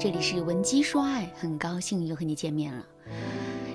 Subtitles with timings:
[0.00, 2.86] 这里是文姬说爱，很高兴又和你见面了。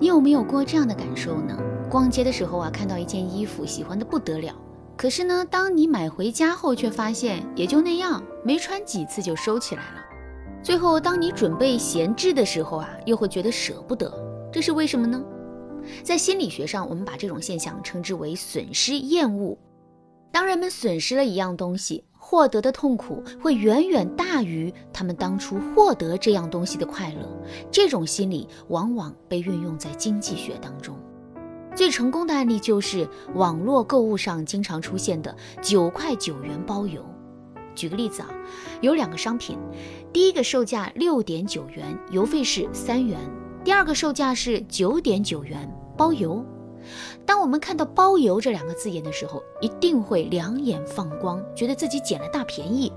[0.00, 1.54] 你有没有过这样的感受呢？
[1.90, 4.54] 逛街的时候啊，看到一件衣服，喜欢的不得了，
[4.96, 10.00] 可是呢，当你买回家后，却发现也就那样，没穿几次就收起来了。
[10.62, 14.10] 最后，当你准备闲置的时候啊，又会觉得舍不得，
[14.50, 15.22] 这是为什么呢？
[16.02, 19.54] 在心理学上，我们把这种现象称之为损失厌恶。
[20.32, 27.40] 当人们损失了一样东西，获得的痛苦会远远大于他们当初获得这样东西的快乐。
[27.70, 30.98] 这种心理往往被运用在经济学当中。
[31.76, 35.32] 最成功的案例就是网络购物上经常出现的
[35.62, 37.00] 九块九元包邮。
[37.76, 38.28] 举个例子啊，
[38.80, 39.56] 有两个商品，
[40.12, 43.20] 第一个售价六点九元，邮费是三元；
[43.62, 46.44] 第二个售价是九点九元，包邮。
[47.24, 52.92] 当我们看到“包邮”这两个字眼的时候，一定会两眼放光，觉得自己捡了大便宜。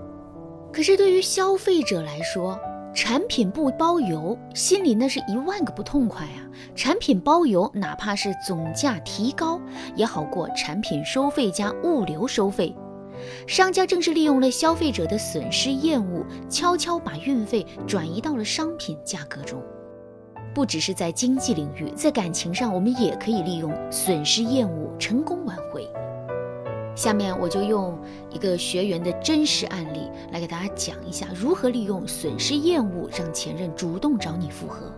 [0.72, 2.60] 可是对于消费者来说，
[2.94, 6.46] 产品不包邮，心里那是一万个不痛快啊！
[6.76, 9.60] 产品包邮，哪怕是总价提高，
[9.96, 12.76] 也好过产品收费加物流收费。
[13.48, 19.62] 商家正是利用了消费者的损失厌恶，悄悄把运费转移到了商品价格中。
[20.60, 25.90] 不只是在经济领域，在感情上，我们也可以利用损失厌恶成功挽回。
[26.94, 27.98] 下面我就用
[28.30, 34.94] 一个学员的真实案例来给大家讲一下，如何利用损失厌恶让前任主动找你复合。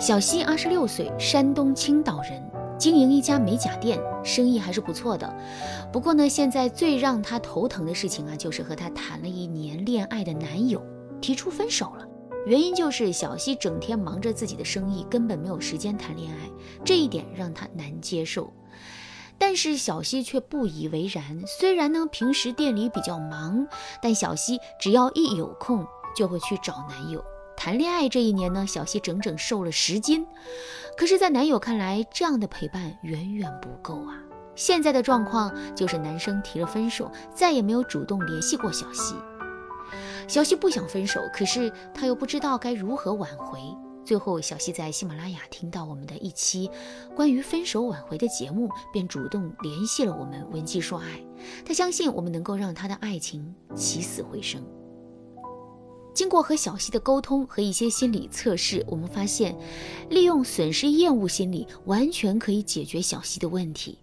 [0.00, 2.42] 小西二十六岁，山东青岛人。
[2.76, 5.32] 经营一家美甲店，生意还是不错的。
[5.92, 10.84] 不过呢，现在最让她头疼的事情啊，就是和她谈了一年恋爱的男友
[11.20, 12.08] 提出分手了。
[12.46, 16.50] 原因就是小西整天忙着自己的生意，根本没有时间谈恋爱，
[16.84, 18.52] 这一点让她难接受。
[19.38, 21.42] 但是小西却不以为然。
[21.46, 23.66] 虽然呢，平时店里比较忙，
[24.00, 25.84] 但小西只要一有空，
[26.14, 27.24] 就会去找男友。
[27.56, 30.26] 谈恋爱这一年呢，小西整整瘦了十斤。
[30.96, 34.20] 可是，在男友看来，这样的陪伴远远不够啊。
[34.54, 39.14] 现在的状况就是，男生提了分手，再也没有主动联系过小西。
[40.26, 43.60] 小西不想分手，可是他又不知道该如何挽回。
[44.04, 46.70] 最后，小西在喜马拉雅听到我们的一期
[47.16, 51.06] 关于分手挽回的节目，便主动联系了我们文姬说爱。
[51.64, 54.62] 他相信我们能够让他的爱情起死回生。
[56.12, 59.56] 经过和小西的沟通和一些心理测试，我们发现，
[60.10, 63.98] 利用损失厌恶心理完全可以解决小西的问题。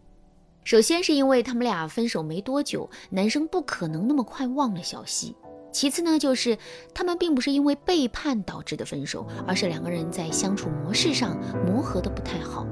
[0.63, 5.35] 首先是因为他们俩分手没多久，男生不可能那么快忘了小西。
[5.71, 6.57] 其次呢，就是
[6.93, 12.67] 他们并不是因为背叛导致的分手，而是两个人在相处模式上磨合的不太好。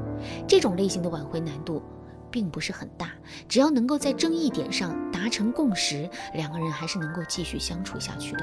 [0.48, 1.82] 这种类型的挽回难度
[2.30, 3.12] 并不是很大，
[3.48, 8.40] 只要能够在争议点上达成共识，两个人还是能够继续相处下去的。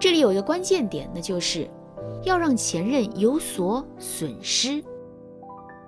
[0.00, 1.68] 这里有一个关键点，那就是
[2.24, 4.82] 要让前任有所损失。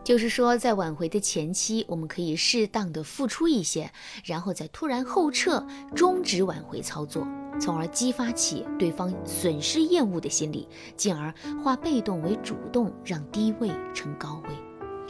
[0.05, 3.91] 就是说，在挽回的前期，我们可以适当的付出一些，
[4.25, 5.65] 然后再突然后撤，
[5.95, 7.27] 终止挽回操作，
[7.61, 11.33] 从而激发起对方损失厌恶的心理，进而
[11.63, 14.55] 化被动为主动，让低位成高位。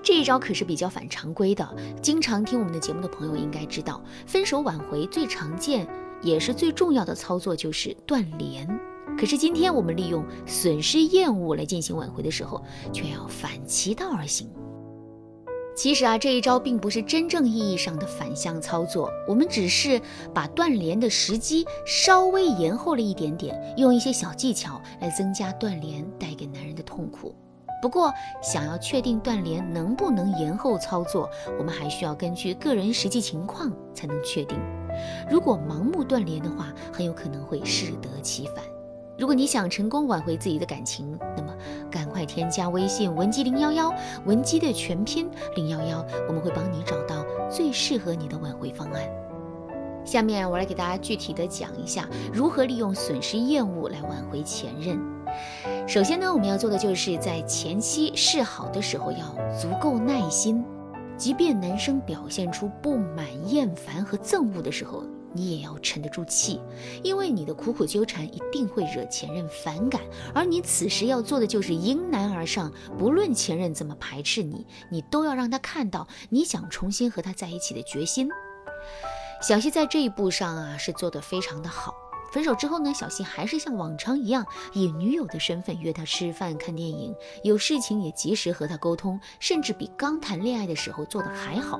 [0.02, 1.76] 这一招可是比较反常规的。
[2.02, 5.86] 经常听我们的节目的朋友应该知道，分手挽回最常见
[6.20, 8.68] 也是最重要的操作就是断联。
[9.16, 14.50] 可是今天我们利用损失厌恶来进行挽回的时候，却要反其道而行。
[15.74, 20.00] 其实啊，这一招并不是真正意义上的反向操作，我们只是
[20.34, 27.34] 把断联的时机稍微延后了一点点，用一些小技巧来增加断联带给男人的痛苦。
[27.80, 31.28] 不过，想要确定断联能不能延后操作，
[31.58, 34.56] 我们还需要根据个人实际情况才能确定。
[35.28, 38.56] 如果盲目断联的话，很有可能会适得其反。
[39.18, 41.54] 如果你想成功挽回自己的感情，那么
[41.90, 43.92] 赶快添加微信文姬零幺幺，
[44.24, 49.02] 文姬的全拼零幺幺，我们会帮你找到最适合你的挽回方案。
[50.04, 54.98] 下面我来给大家具体的讲一下如何利用损失厌恶来挽回前任。
[55.86, 59.18] 首先呢，我们要做的就是在前期示好的时候要
[59.56, 60.64] 足够耐心，
[61.16, 65.04] 即便男生表现出不满、厌烦和憎恶的时候。
[65.34, 66.60] 你也要沉得住气，
[67.02, 70.00] 因为你的苦苦纠缠一定会惹前任反感，
[70.34, 78.28] 而你此时要做的就是迎难而上，不论前任怎么排斥你，你都要让他看到你想重新和他在一起的决心。
[79.40, 81.94] 小西在这一步上啊是做得非常的好。
[82.32, 87.14] 分手之后呢，小西还是像往常一样以女友的身份约他吃饭、看电影，
[87.44, 91.78] 有事情也及时和他沟通，甚至比刚谈恋爱的时候做的还好。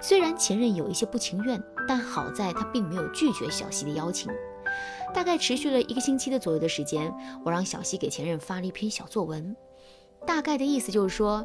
[0.00, 4.30] 虽然前任有一些不情愿，但好在他并没有拒绝小西的邀请。
[5.12, 7.12] 大概持续了一个星期的左右的时间，
[7.44, 9.56] 我让小西给前任发了一篇小作文，
[10.26, 11.44] 大概的意思就是说，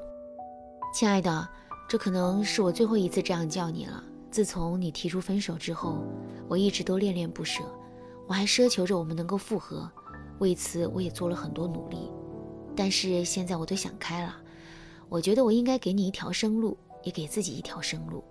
[0.93, 1.49] 亲爱的，
[1.89, 4.03] 这可能是我最后一次这样叫你了。
[4.29, 6.03] 自从你提出分手之后，
[6.47, 7.63] 我一直都恋恋不舍，
[8.27, 9.89] 我还奢求着我们能够复合，
[10.39, 12.11] 为此我也做了很多努力。
[12.75, 14.35] 但是现在我都想开了，
[15.09, 18.21] 我觉得我应该给你一条生路，也给自己一条生路。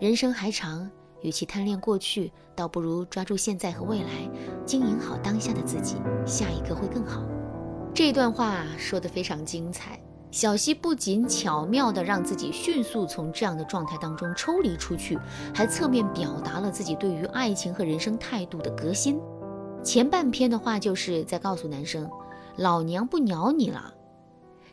[0.00, 0.90] 人生还长。
[1.24, 4.28] 与其贪恋过去，倒不如抓住现在和未来，
[4.66, 5.94] 经营好当下的自己，
[6.26, 7.24] 下一个会更好。
[7.94, 9.96] 这段话说得非常精彩。
[10.32, 15.16] 小溪不仅巧妙地让自己迅速从这样的状态当中抽离出去，
[15.54, 19.20] 还侧面表达了自己对于爱情和人生态度的革新。
[19.84, 22.10] 前半篇的话就是在告诉男生
[22.58, 23.94] ：“老娘不鸟你了。”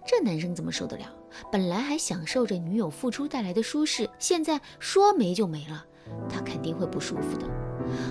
[0.08, 1.04] 这男生怎么受得了？
[1.52, 5.86] 本来还享受着女友付出带来的舒适，现在说没就没了。
[6.28, 7.48] 他肯定会不舒服的。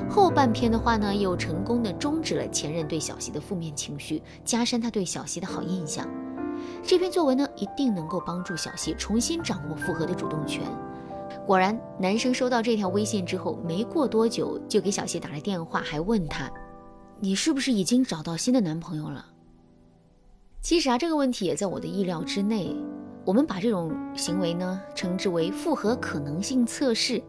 [0.09, 6.09] 后半篇的话呢，又成功的终止了前任对小溪的负面情绪，加深他对小溪的好印象。
[6.83, 10.63] 这篇作文呢，一定能够帮助小溪重新掌握复合的主动权。
[11.45, 16.51] 果然，男生收到这条微信之后，没过多久就给小溪打了电话，还问他
[17.21, 19.27] ：“你是不是已经找到新的男朋友了？”
[20.63, 22.77] 其实啊，这个问题也在我的意料之内。
[23.29, 27.23] 我们把这种行为呢，称之为复合可能性测试。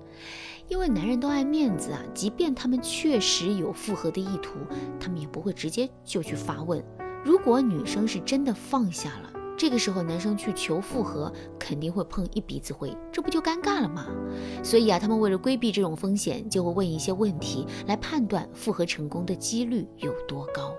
[0.69, 4.59] 因为男人都爱面子啊，即便他们确实有复合的意图，
[4.97, 6.81] 他们也不会直接就去发问。
[7.21, 11.29] 如果女生是真的放下了，这个时候男生去求复合，
[11.59, 14.07] 肯定会碰一鼻子灰，这不就尴尬了吗？
[14.63, 20.73] 所以啊，他们为了规避这种风险，就会问一些问题来判断复合成功的几率有多高。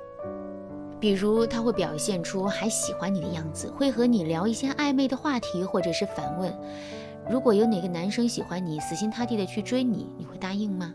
[1.01, 6.55] 比如他会表现出还喜欢你的样子，会和你聊一些暧昧的话题，或者是反问。
[7.29, 10.93] 如果有哪个男生喜欢你，死心塌地的去追你，你会答应吗？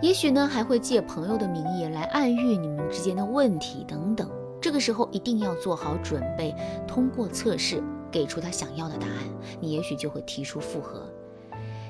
[0.00, 4.30] 也许呢，还会借朋友的名义来暗喻你们之间的问题等等。
[4.60, 6.54] 这个时候一定要做好准备，
[6.86, 9.18] 通过测试给出他想要的答案，
[9.60, 11.02] 你也许就会提出复合。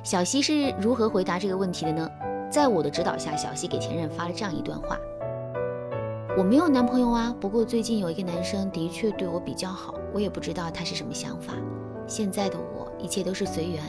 [0.03, 2.11] 小西是如何回答这个问题的呢？
[2.51, 4.99] 在我的指导下，小西给前任发了这样一段话：
[6.37, 11.55] 我没有男朋友啊，不过最近有一个男生的确对我比较好，我也不知道他是什么想法。
[12.07, 12.87] 现在的我。
[12.99, 13.83] 一切都是随缘。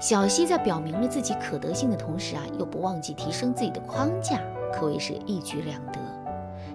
[0.00, 4.42] 小溪在表明了自己可得性的同时啊，又不忘记提升自己的框架，
[4.72, 5.98] 可谓是一举两得。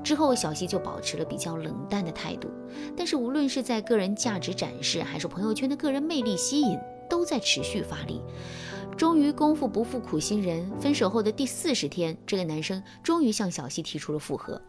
[0.01, 2.49] 之后，小溪就保持了比较冷淡的态度，
[2.95, 6.79] 但是无论是在个人价值展示，还是朋友圈的个人魅力吸引，
[7.09, 8.21] 都在持续发力。
[8.97, 14.59] 终于，功夫不负苦心人，分手后的第四十天，这个男生终于向小溪提出了复合。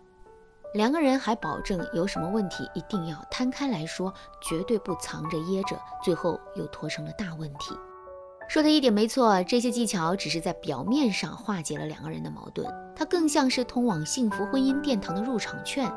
[0.74, 4.12] 两个人还保证有什么问题一定要摊开来说，
[4.42, 7.72] 绝对不藏着掖着，最后又拖成了大问题。
[8.48, 15.90] 说的一点没错，这些技巧只是在表面上化解了两个人的矛盾，它更像是通往幸福婚姻殿堂的入场券。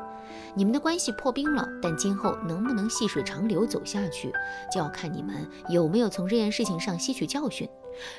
[0.54, 4.32] 你们的关系破冰了，但今后能不能细水长流走下去，
[4.72, 7.68] 就要看你们有没有从这件事情上吸取教训。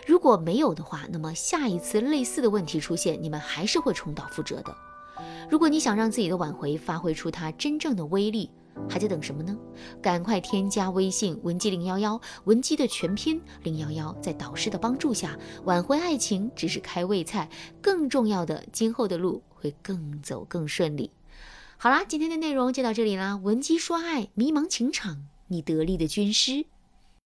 [0.06, 4.76] 如果没有的话，那么下一次类似的问题出现，你们还是会重蹈覆辙的。
[5.50, 8.50] 如果你想让自己的挽回发挥出它真正的威力，
[8.90, 9.56] 还在等什么呢？
[10.02, 17.50] 赶快添加微信文姬零幺幺，文姬的全拼零幺幺，在导师的帮助下，挽回爱情只是开胃菜，
[17.82, 21.12] 更重要的，今后的路会更走更顺利。
[21.78, 26.66] 好啦，今天的内容就到这里啦，文姬说爱，迷茫情场，你得力的军师。